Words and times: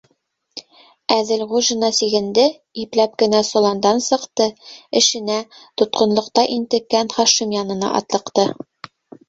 Әҙелғужина 1.15 1.89
сигенде, 1.97 2.45
ипләп 2.85 3.13
кенә 3.23 3.43
соландан 3.51 4.03
сыҡты, 4.07 4.49
эшенә, 5.03 5.37
тотҡонлоҡта 5.83 6.49
интеккән 6.59 7.17
Хашим 7.21 7.57
янына 7.61 7.95
атлыҡты. 8.03 8.51